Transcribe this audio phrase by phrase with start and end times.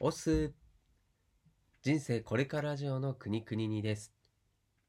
[0.00, 0.52] オス
[1.82, 4.12] 人生これからラジオの国々にです。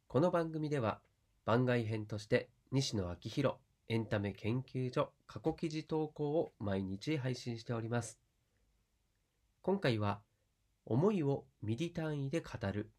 [0.07, 0.99] この番組では
[1.45, 3.55] 番外編として西野昭弘
[3.87, 8.19] エンタメ研究所過去記事投稿を毎日配信しております。
[9.63, 10.19] 今回は
[10.85, 12.91] 思いをミリ単位で語る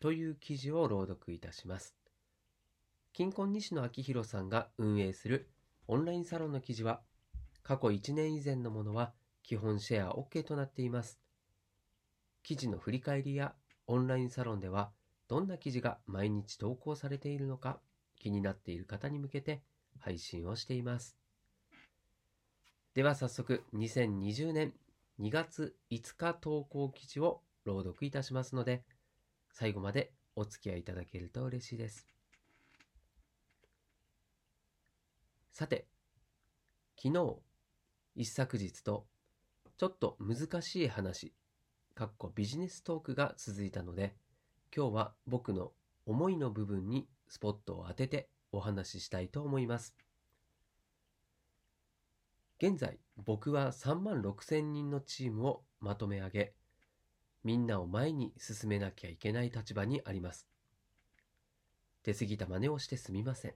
[0.00, 1.94] という記事を朗読いたします。
[3.12, 5.50] 近婚西野昭弘さんが運営する
[5.88, 7.02] オンラインサロンの記事は
[7.62, 11.20] 過去1年以前のものは基本シェア OK となっています。
[12.44, 13.54] 記事の振り返りや
[13.88, 14.92] オンラインサロンでは
[15.26, 17.80] どんな記事が毎日投稿されているのか
[18.20, 19.62] 気になっている方に向けて
[19.98, 21.16] 配信をしています。
[22.94, 24.74] では早速2020年
[25.18, 28.84] 2月5日投稿記事を朗読いたしますので
[29.50, 32.06] 最後までお付き合いいただけると嬉しいです。
[35.52, 35.86] さて、
[37.00, 37.36] 昨日、
[38.16, 39.06] 一昨日と
[39.76, 41.32] ちょっと難しい話、
[41.94, 44.16] かっこビジネストークが続いたので、
[44.76, 45.70] 今日は僕の
[46.06, 49.94] 思いの部分にスポットを当ててお話ししたいと思います。
[52.58, 56.54] 現在、僕は3万6千人のチームをまとめ上げ、
[57.44, 60.48] みんなを前に進めなきゃいけない立場にあります。
[62.02, 63.54] 出過ぎた真似をしてすみません。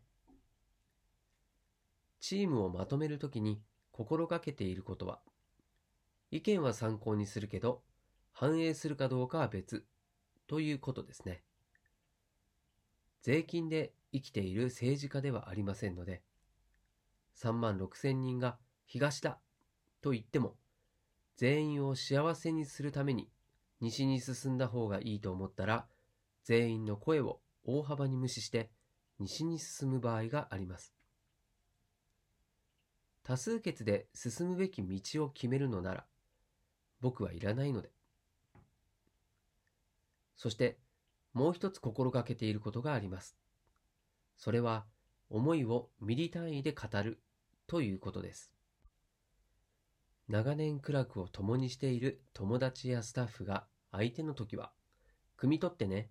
[2.20, 5.18] チームをまとめるときに心がけていることは、
[6.30, 7.82] 意見は参考にするけど、
[8.40, 9.84] 反映するかどうかは別
[10.46, 11.42] ということですね。
[13.20, 16.22] 税金で生きている政治家ではありませんので、
[17.34, 19.40] 3万6千人が東だ
[20.02, 20.54] と言っても、
[21.34, 23.28] 全員を幸せにするために
[23.80, 25.88] 西に進んだ方がいいと思ったら、
[26.44, 28.70] 全員の声を大幅に無視して
[29.18, 30.94] 西に進む場合があります。
[33.24, 36.06] 多数決で進むべき道を決めるのなら、
[37.00, 37.97] 僕はいらないので。
[40.38, 40.78] そして、
[41.34, 43.36] もう一つ心がけていることがあります。
[44.36, 44.86] それは、
[45.28, 47.20] 思いをミリ単位で語る
[47.66, 48.52] ということです。
[50.28, 54.72] 長年苦楽を共にしている友達やスタッフが相手の時は、
[55.36, 56.08] 汲み取ってね、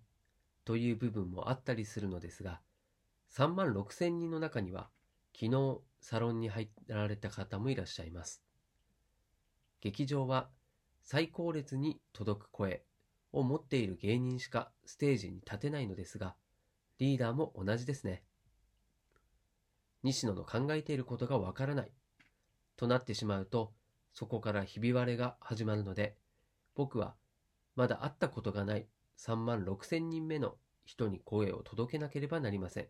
[0.66, 2.60] という部分もあったりするのですが、
[3.32, 4.90] 3万6千人の中には、
[5.34, 8.42] 昨日サロンに入られた方もいらっしゃいます。
[9.80, 10.50] 劇場は
[11.02, 12.84] 最高列に届く声
[13.32, 16.34] を持っている芸人しかステージに立てないのですが、
[16.98, 18.22] リーダーも同じですね。
[20.02, 21.92] 西野の考えていることがわからない
[22.76, 23.72] となってしまうと、
[24.14, 26.16] そこからひび割れが始まるので、
[26.74, 27.14] 僕は
[27.76, 28.86] まだ会ったことがない
[29.18, 32.88] 3万6千人目の人に声を届けなければなりません。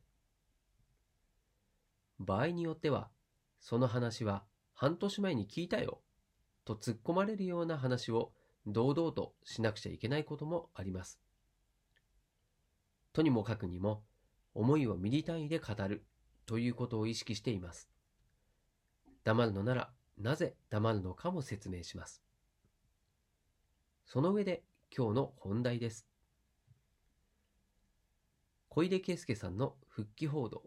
[2.21, 3.11] 場合によっては、
[3.61, 6.01] その話は半年前に聞いたよ、
[6.65, 8.33] と突っ込まれるような話を
[8.67, 11.19] 堂々としなくちゃいけないこともあります。
[13.13, 14.03] とにもかくにも、
[14.55, 16.05] 思いをミリ単位で語る
[16.47, 17.89] ということを意識しています。
[19.25, 22.23] 黙るのなら、なぜ黙るのかも説明します。
[24.07, 24.63] その上で
[24.97, 26.07] 今日の本題です。
[28.69, 30.63] 小出圭介さんの復帰報道。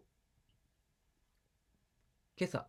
[2.36, 2.66] 今朝、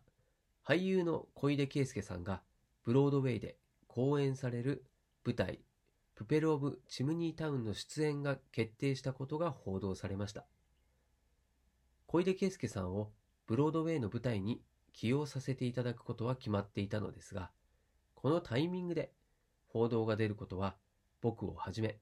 [0.66, 2.42] 俳優の小出圭介さんが
[2.84, 3.56] ブロードウェイで
[3.86, 4.84] 公演される
[5.24, 5.60] 舞台
[6.14, 10.44] プペル・オブ・チムニータウンの出演が決定したことが報道されました。
[12.06, 13.10] 小出圭介さんを
[13.46, 14.62] ブロードウェイの舞台に
[14.92, 17.50] 起用させていただくことは決まっていたのですが、
[18.14, 19.10] このタイミングで
[19.66, 20.76] 報道が出ることは
[21.20, 21.98] 僕をはじめ、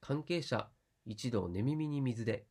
[0.00, 0.68] 関係者
[1.04, 2.46] 一同寝耳に水で、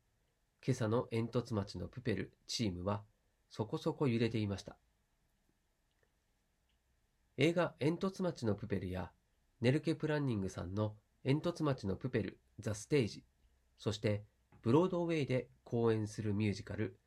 [0.65, 3.03] 今朝の煙突町のプペルチームは
[3.49, 4.75] そこそこ揺れていました。
[7.37, 9.11] 映画煙突町のプペルや
[9.61, 13.23] ネルケプランニングさんの煙突町のプペルザ・ステージ、
[13.77, 14.23] そして
[14.61, 16.97] ブロードウェイで公演するミュージカル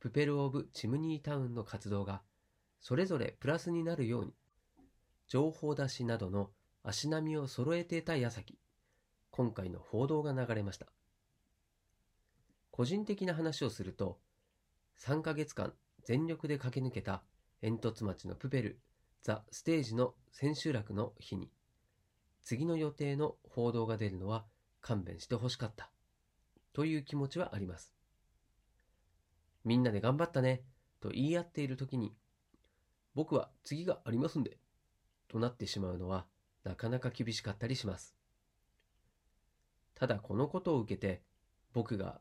[0.00, 2.22] プペル・オブ・チムニータウンの活動が
[2.80, 4.34] それぞれプラスになるように。
[5.26, 6.50] 情報出しなどの
[6.82, 8.58] 足並みを揃えていた矢先
[9.30, 10.86] 今回の報道が流れました。
[12.70, 14.18] 個人的な話をすると
[15.00, 15.72] 3ヶ月間
[16.02, 17.22] 全力で駆け抜けた
[17.62, 18.80] 煙突町のプペル
[19.22, 21.50] ザ・ステージの千秋楽の日に
[22.44, 24.44] 次の予定の報道が出るのは
[24.80, 25.90] 勘弁してほしかった。
[26.74, 27.92] という気持ちはあります。
[29.64, 30.62] みんなで頑張ったね。
[31.00, 32.14] と言い合っている時に
[33.14, 34.58] 僕は次がありますんで。
[35.28, 36.26] となってしまうのは
[36.64, 38.14] なかなか厳しかったりします。
[39.94, 41.22] ただこのことを受けて
[41.72, 42.20] 僕が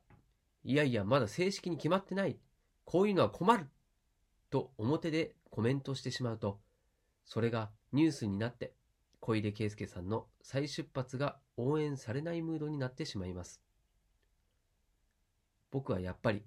[0.64, 2.40] いやいやまだ正式に決まってない。
[2.86, 3.68] こういうのは困る。
[4.50, 6.60] と表でコメントしてしまうと
[7.26, 8.74] それがニュースになって
[9.26, 13.62] 小出圭介さんの再出発が応援されないムードになってしまいます。
[15.72, 16.44] 僕はやっぱり、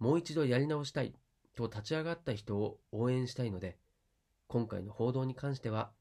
[0.00, 1.14] もう一度やり直したい
[1.54, 3.78] と立ち上がった人を応援したいので、
[4.48, 5.92] 今回の報道に関しては、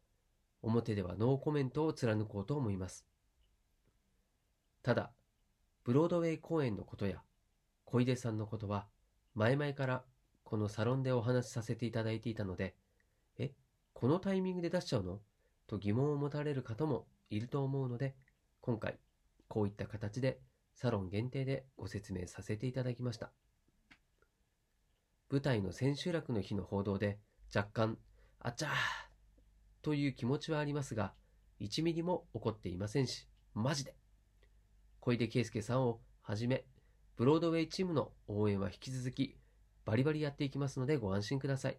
[0.64, 3.06] 表ではノーコメントを貫こうと思います。
[4.82, 5.12] ただ、
[5.84, 7.22] ブロードウェイ公演のことや
[7.86, 8.88] 小出さんのことは
[9.36, 10.04] 前々から
[10.44, 12.76] このサロンでお話しさせていただいていたので、
[13.94, 15.20] このタイミングで出しちゃうの？
[15.68, 18.16] と疑問を持たれる方もいると思うので、
[18.62, 18.98] 今回
[19.48, 20.40] こういった形で
[20.76, 23.32] サロン限定でご説明させていただきました。
[25.30, 27.20] 舞台の千秋楽の日の報道で
[27.56, 27.98] 若干、
[28.40, 28.72] あちゃー
[29.82, 31.14] という気持ちはありますが、
[31.60, 33.96] 1ミリも怒っていませんし、マジで
[35.00, 36.66] 小出圭介さんをはじめ、
[37.16, 39.38] ブロードウェイチームの応援は引き続き
[39.86, 41.78] バリバリやっていきますのでご安心ください。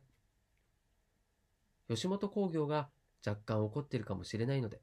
[1.94, 2.88] 吉本興業が
[3.26, 4.80] 若干怒ってるかもしれないので、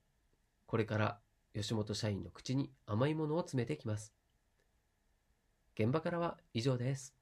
[0.66, 1.20] これから
[1.54, 4.14] 吉本社員の口に甘いものを詰めてきます。
[5.78, 7.16] 現場からは以上です。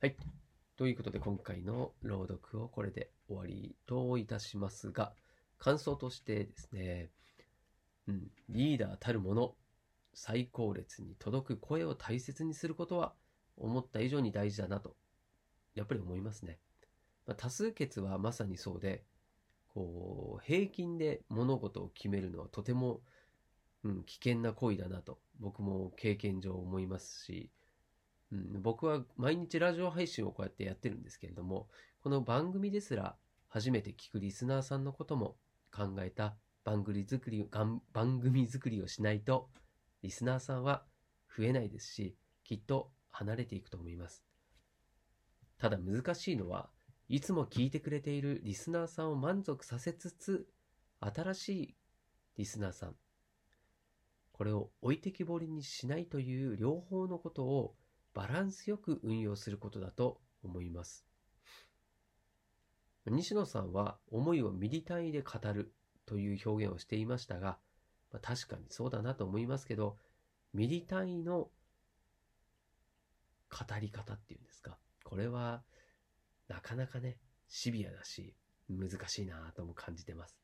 [0.00, 0.16] はい。
[0.76, 5.14] ということで今回の朗読をこれで終わりといたしますが、
[5.58, 7.10] 感想としてですね、
[8.06, 9.54] うん、リーダーたるもの、
[10.12, 13.14] 最高列に届く声を大切にすることは
[13.56, 14.94] 思った以上に大事だなと、
[15.74, 16.58] やっぱり思いますね。
[17.26, 19.04] まあ、多数決はまさにそうで、
[19.68, 23.00] こう、平均で物事を決めるのはとても、
[23.82, 27.50] うん、危険な行為だなと、僕も経験上思いますし、
[28.32, 31.68] うん、僕は毎日ラジオ配信をこうやってやってるんですけれども、
[32.00, 33.16] この番組ですら
[33.48, 35.36] 初めて聞くリスナーさんのことも
[35.72, 36.34] 考えた
[36.64, 37.48] 番組作り
[37.92, 39.48] 番組作りをしないと
[40.02, 40.84] リスナーさんは
[41.36, 44.24] 増えないですしきっと離れていくと思います。
[45.56, 46.68] ただ難しいのは
[47.08, 50.46] いつも聞いてくれているリスナーさんを満足させつつ
[51.00, 51.76] 新しい
[52.38, 52.96] リスナーさん
[54.32, 57.74] これを置いてきぼりにしないという両方のことを
[58.14, 61.04] バランスよく運用することだと思います
[63.06, 65.74] 西野さんは思いをミリ単位で語る
[66.06, 67.58] という表現をしていましたが、
[68.12, 69.98] まあ、確かにそうだなと思いますけど、
[70.52, 71.50] ミリ単位の語
[73.80, 74.78] り方っていうんですか？
[75.04, 75.62] これは、
[76.48, 77.18] なかなかね、
[77.48, 78.34] シビアだし、
[78.68, 80.36] 難しいなとも感じてます。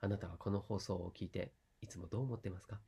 [0.00, 2.80] あなたはこの放送を聞いて、いつもどう思ってますか？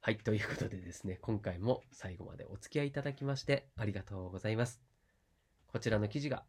[0.00, 4.80] はい、ということでですね、今回も最後までお付き合いいただきましてありがとうございます。
[5.66, 6.44] こちらの記事が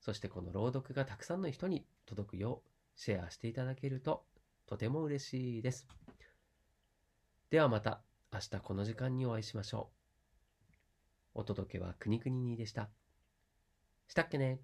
[0.00, 4.24] そしてこの朗読がたくさんの人に届くようシェアしていただけると
[4.66, 5.86] とても嬉しいです。
[7.50, 8.02] ではまた
[8.32, 9.90] 明日この時間にお会いしましょ
[11.34, 11.40] う。
[11.40, 12.90] お届けはくにくににでした。
[14.14, 14.60] したっけね。